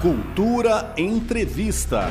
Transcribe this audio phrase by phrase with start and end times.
[0.00, 2.06] Cultura Entrevista.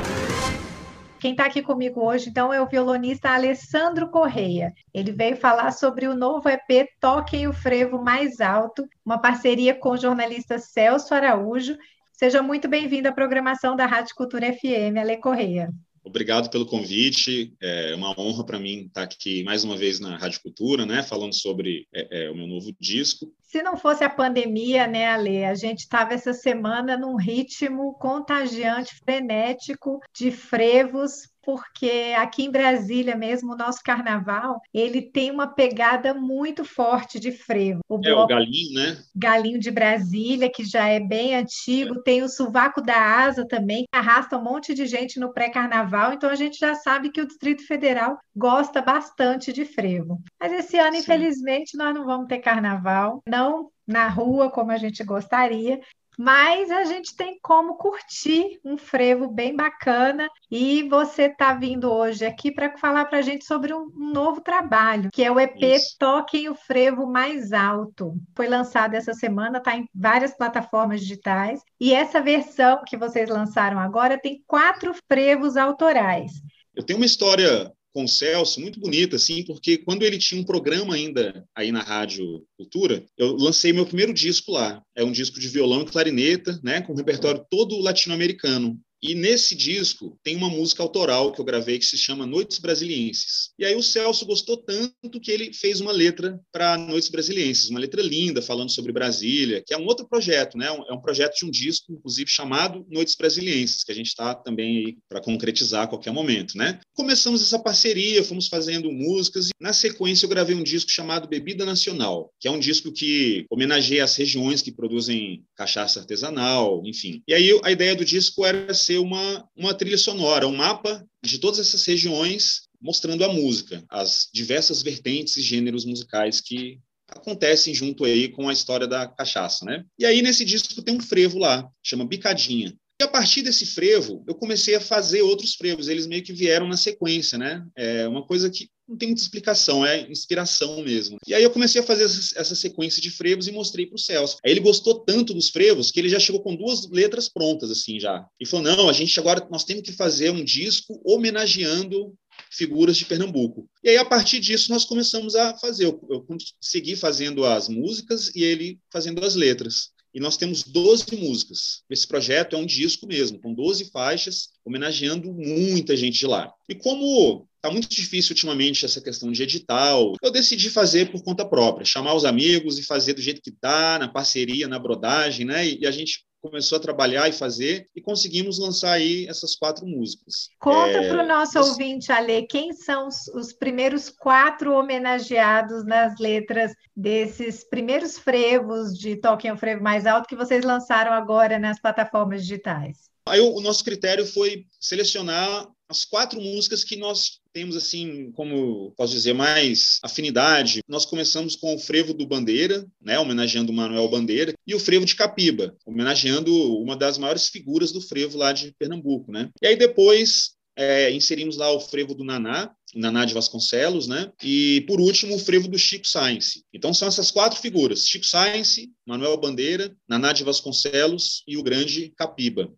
[1.18, 4.72] Quem está aqui comigo hoje, então, é o violonista Alessandro Correia.
[4.94, 9.90] Ele veio falar sobre o novo EP Toquem o Frevo Mais Alto, uma parceria com
[9.90, 11.76] o jornalista Celso Araújo.
[12.12, 15.68] Seja muito bem-vindo à programação da Rádio Cultura FM, Ale Correia.
[16.04, 17.52] Obrigado pelo convite.
[17.60, 21.34] É uma honra para mim estar aqui mais uma vez na Rádio Cultura, né, falando
[21.34, 23.26] sobre é, é, o meu novo disco.
[23.50, 28.94] Se não fosse a pandemia, né, Ale, a gente estava essa semana num ritmo contagiante,
[29.04, 36.14] frenético de frevos porque aqui em Brasília mesmo, o nosso carnaval, ele tem uma pegada
[36.14, 37.80] muito forte de frevo.
[37.88, 38.98] O, é, o galinho, né?
[39.14, 42.02] Galinho de Brasília, que já é bem antigo, é.
[42.02, 46.30] tem o sovaco da asa também, que arrasta um monte de gente no pré-carnaval, então
[46.30, 50.20] a gente já sabe que o Distrito Federal gosta bastante de frevo.
[50.38, 51.00] Mas esse ano, Sim.
[51.00, 53.39] infelizmente, nós não vamos ter carnaval, não
[53.86, 55.80] na rua como a gente gostaria,
[56.22, 62.26] mas a gente tem como curtir um frevo bem bacana e você está vindo hoje
[62.26, 65.56] aqui para falar para a gente sobre um, um, novo trabalho, que é o EP
[65.62, 65.96] Isso.
[65.98, 68.12] Toquem o Frevo Mais Alto.
[68.36, 73.78] Foi lançado essa semana, está em várias plataformas digitais e essa versão que vocês lançaram
[73.78, 76.32] agora tem quatro frevos autorais.
[76.74, 80.44] Eu tenho uma história com o Celso, muito bonita, assim, porque quando ele tinha um
[80.44, 84.82] programa ainda aí na Rádio Cultura, eu lancei meu primeiro disco lá.
[84.96, 88.78] É um disco de violão e clarineta, né, com um repertório todo latino-americano.
[89.02, 93.50] E nesse disco tem uma música autoral que eu gravei que se chama Noites Brasilienses.
[93.58, 97.80] E aí o Celso gostou tanto que ele fez uma letra para Noites Brasilienses, uma
[97.80, 100.66] letra linda falando sobre Brasília, que é um outro projeto, né?
[100.66, 104.78] É um projeto de um disco, inclusive chamado Noites Brasilienses, que a gente está também
[104.78, 106.80] aí para concretizar a qualquer momento, né?
[106.94, 111.64] Começamos essa parceria, fomos fazendo músicas e na sequência eu gravei um disco chamado Bebida
[111.64, 117.22] Nacional, que é um disco que homenageia as regiões que produzem cachaça artesanal, enfim.
[117.26, 121.38] E aí a ideia do disco era ser uma, uma trilha sonora, um mapa de
[121.38, 128.04] todas essas regiões mostrando a música, as diversas vertentes e gêneros musicais que acontecem junto
[128.04, 129.84] aí com a história da cachaça, né?
[129.98, 132.74] E aí nesse disco tem um frevo lá, chama Bicadinha.
[133.00, 136.68] E a partir desse frevo, eu comecei a fazer outros frevos, eles meio que vieram
[136.68, 137.66] na sequência, né?
[137.74, 141.16] É uma coisa que não tem muita explicação, é inspiração mesmo.
[141.26, 144.36] E aí eu comecei a fazer essa, sequência de frevos e mostrei para o Celso.
[144.44, 147.98] Aí ele gostou tanto dos frevos que ele já chegou com duas letras prontas, assim,
[147.98, 148.22] já.
[148.38, 152.12] E falou, não, a gente agora, nós temos que fazer um disco homenageando
[152.50, 153.66] figuras de Pernambuco.
[153.82, 155.86] E aí, a partir disso, nós começamos a fazer.
[155.86, 156.26] Eu, eu
[156.60, 161.82] segui fazendo as músicas e ele fazendo as letras e nós temos 12 músicas.
[161.88, 166.52] Esse projeto é um disco mesmo, com 12 faixas, homenageando muita gente de lá.
[166.68, 171.44] E como está muito difícil ultimamente essa questão de edital, eu decidi fazer por conta
[171.44, 175.68] própria, chamar os amigos e fazer do jeito que dá, na parceria, na brodagem, né?
[175.68, 180.48] E, a gente começou a trabalhar e fazer e conseguimos lançar aí essas quatro músicas.
[180.58, 186.18] Conta é, para o nosso ouvinte, Ale, quem são os, os, primeiros quatro homenageados nas
[186.18, 191.80] letras desses primeiros frevos de Toquem o Frevo Mais Alto que vocês lançaram agora nas
[191.80, 193.10] plataformas digitais?
[193.26, 198.92] Aí o, o nosso critério foi selecionar as quatro músicas que nós temos assim, como
[198.96, 200.80] posso dizer, mais afinidade.
[200.88, 205.04] Nós começamos com o frevo do Bandeira, né, homenageando o Manuel Bandeira, e o frevo
[205.04, 209.50] de Capiba, homenageando uma das maiores figuras do frevo lá de Pernambuco, né?
[209.60, 214.32] E aí depois é, inserimos lá o frevo do Naná, Naná de Vasconcelos, né?
[214.42, 216.64] E por último o frevo do Chico Science.
[216.72, 222.12] Então são essas quatro figuras: Chico Science, Manuel Bandeira, Naná de Vasconcelos e o grande
[222.16, 222.72] Capiba.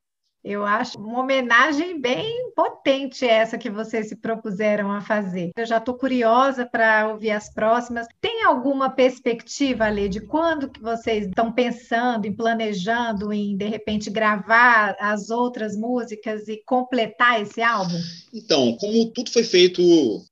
[0.44, 5.52] Eu acho uma homenagem bem potente essa que vocês se propuseram a fazer.
[5.56, 8.08] Eu já estou curiosa para ouvir as próximas.
[8.20, 14.10] Tem alguma perspectiva, Ale, de quando que vocês estão pensando, em planejando, em de repente
[14.10, 18.00] gravar as outras músicas e completar esse álbum?
[18.34, 19.80] Então, como tudo foi feito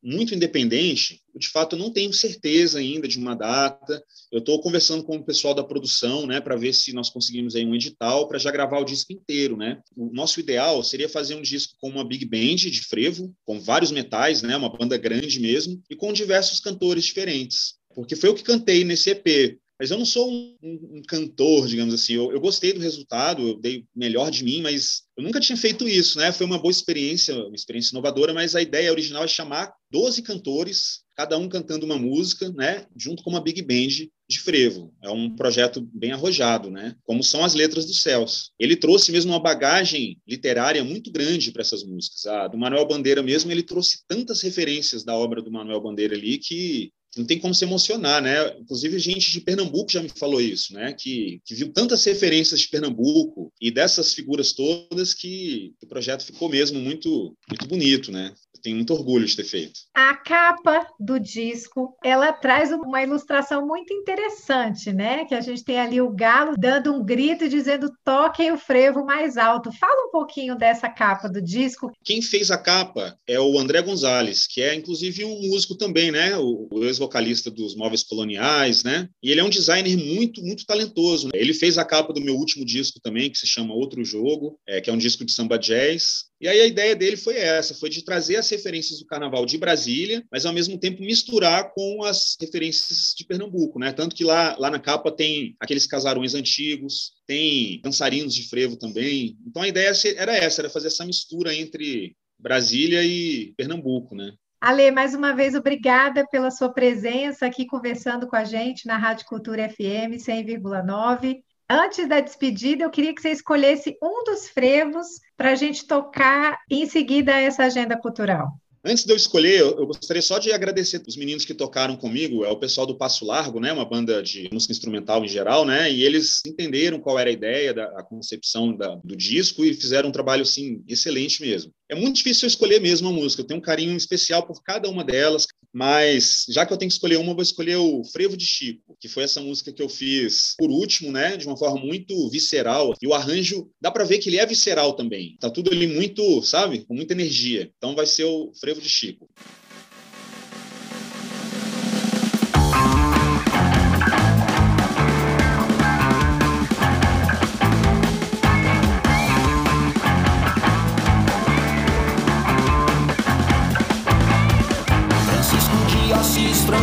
[0.03, 4.05] muito independente, de fato, não tenho certeza ainda de uma data.
[4.31, 7.65] Eu estou conversando com o pessoal da produção, né, para ver se nós conseguimos aí
[7.65, 9.81] um edital para já gravar o disco inteiro, né.
[9.97, 13.91] O nosso ideal seria fazer um disco com uma big band de frevo, com vários
[13.91, 17.75] metais, né, uma banda grande mesmo, e com diversos cantores diferentes.
[17.95, 19.59] Porque foi o que cantei nesse EP.
[19.81, 22.13] Mas eu não sou um, um, um cantor, digamos assim.
[22.13, 25.89] Eu, eu, gostei do resultado, eu dei melhor de mim, mas eu nunca tinha feito
[25.89, 26.31] isso, né?
[26.33, 31.01] Foi uma boa experiência, uma experiência inovadora, mas a ideia original é chamar 12 cantores,
[31.17, 32.85] cada um cantando uma música, né?
[32.95, 34.93] Junto com uma big band de frevo.
[35.03, 36.95] É um projeto bem arrojado, né?
[37.03, 38.53] Como são as letras do Céus.
[38.59, 42.27] Ele trouxe mesmo uma bagagem literária muito grande para essas músicas.
[42.27, 46.37] A do Manuel Bandeira mesmo, ele trouxe tantas referências da obra do Manuel Bandeira ali
[46.37, 48.57] que não tem como se emocionar, né?
[48.59, 50.93] Inclusive, gente de Pernambuco já me falou isso, né?
[50.93, 56.49] Que, que viu tantas referências de Pernambuco, E dessas figuras todas que o projeto ficou
[56.49, 58.33] mesmo muito, muito bonito, né?
[58.63, 59.81] Tenho muito orgulho de ter feito.
[59.95, 65.25] A capa do disco, ela traz uma ilustração muito interessante, né?
[65.25, 69.05] Que a gente tem ali o galo dando um grito e dizendo toquem o frevo
[69.05, 69.73] mais alto.
[69.73, 71.91] Fala um pouquinho dessa capa do disco.
[72.05, 76.37] Quem fez a capa é o André Gonzalez, que é inclusive um músico também, né?
[76.37, 79.09] O, ex-vocalista dos Móveis Coloniais, né?
[79.23, 81.27] E ele é um designer muito, muito talentoso.
[81.27, 81.33] Né?
[81.35, 84.81] Ele fez a capa do meu último disco também, que se chama Outro Jogo, é,
[84.81, 86.30] que é um disco de samba jazz.
[86.41, 89.59] E aí a ideia dele foi essa, foi de trazer as referências do carnaval de
[89.59, 93.93] Brasília, mas ao mesmo tempo misturar com as referências de Pernambuco, né?
[93.93, 99.37] Tanto que lá, lá na capa tem aqueles casarões antigos, tem dançarinos de frevo também.
[99.47, 104.33] Então a ideia era essa, era fazer essa mistura entre Brasília e Pernambuco, né?
[104.63, 109.27] Ale, mais uma vez, obrigada pela sua presença aqui conversando com a gente na Rádio
[109.27, 111.43] Cultura FM 100,9.
[111.73, 115.07] Antes da despedida, eu queria que você escolhesse um dos frevos
[115.37, 118.49] para a gente tocar em seguida essa agenda cultural.
[118.85, 122.49] Antes de eu escolher, eu gostaria só de agradecer os meninos que tocaram comigo, é
[122.49, 126.03] o pessoal do Passo Largo, né, uma banda de música instrumental em geral, né, e
[126.03, 130.13] eles entenderam qual era a ideia, da, a concepção da, do disco e fizeram um
[130.13, 131.71] trabalho, assim, excelente mesmo.
[131.89, 135.05] É muito difícil escolher mesmo a música, eu tenho um carinho especial por cada uma
[135.05, 138.47] delas, mas já que eu tenho que escolher uma, eu vou escolher o Frevo de
[138.47, 142.29] Chico, que foi essa música que eu fiz por último, né, de uma forma muito
[142.31, 145.87] visceral, e o arranjo, dá para ver que ele é visceral também, tá tudo ali
[145.87, 147.71] muito, sabe, com muita energia.
[147.77, 149.29] Então vai ser o Frevo Frevo de Chico.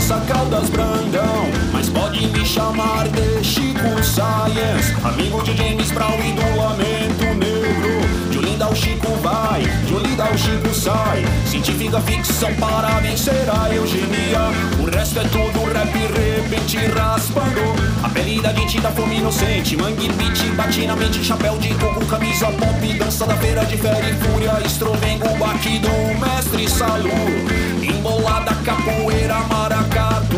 [0.07, 1.51] França Caldas Brandão.
[1.73, 4.95] Mas pode me chamar de Chico Science.
[5.03, 6.56] Amigo de James Brown e do
[10.33, 14.51] o Chico sai Científica ficção para vencer a eugenia.
[14.79, 17.61] O resto é tudo rap, repente raspando.
[18.03, 19.77] A pele da gente da fome inocente.
[19.77, 22.93] Mangue beat, bate na mente, chapéu de coco, camisa pop.
[22.97, 24.59] Dança da feira de fera e fúria.
[24.65, 27.09] Estrovengo, baque do mestre Salu.
[27.81, 30.37] Embolada, capoeira, maracatu.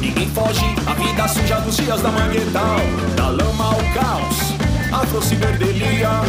[0.00, 2.80] Ninguém foge, a vida suja dos dias da manguetal.
[3.16, 4.54] Da lama ao caos,
[4.92, 6.20] afrociberdelia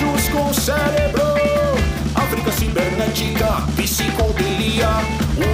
[0.00, 1.20] Caranguejos com cérebro.
[2.14, 4.88] África cibernética, psicodelia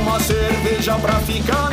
[0.01, 1.66] Uma cerveja pra ficar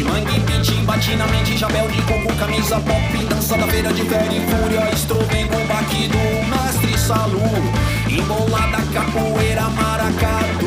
[0.00, 4.02] inocente Mangue, beat, bate na mente Chapéu de coco, camisa pop Dança da feira de
[4.04, 4.90] fera e fúria.
[4.92, 7.40] Estrovengo, baque do mestre Salu
[8.08, 10.66] Embolada, capoeira, maracatu.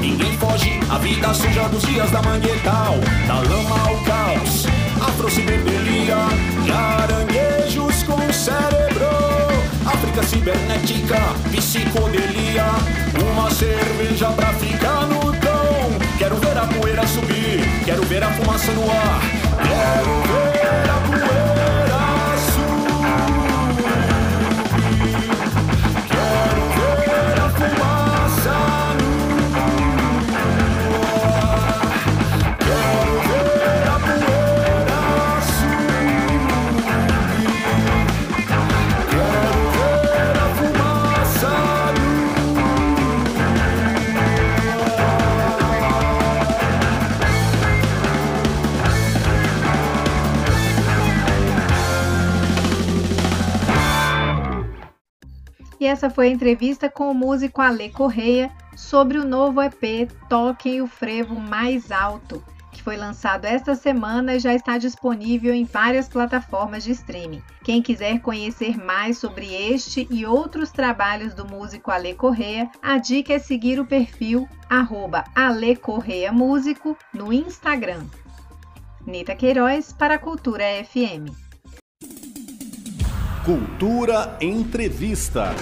[0.00, 2.96] Ninguém foge, a vida suja dos dias da manguetal
[3.26, 4.66] Da lama ao caos.
[5.00, 6.16] Afrociberdelia
[6.66, 9.08] Caranguejos com cérebro.
[9.86, 11.18] África cibernética,
[11.50, 12.66] psicodelia
[13.32, 14.79] Uma cerveja pra ficar
[18.10, 19.20] ver a fumaça no ar.
[19.62, 20.49] Quero ver
[55.80, 60.82] E essa foi a entrevista com o músico Ale Correia sobre o novo EP Toquem
[60.82, 66.06] o Frevo Mais Alto, que foi lançado esta semana e já está disponível em várias
[66.06, 67.42] plataformas de streaming.
[67.64, 73.32] Quem quiser conhecer mais sobre este e outros trabalhos do músico Ale Correia, a dica
[73.32, 74.46] é seguir o perfil
[75.34, 75.78] Ale
[76.30, 78.04] Músico no Instagram.
[79.06, 81.49] Nita Queiroz para a Cultura FM.
[83.44, 85.54] Cultura Entrevista.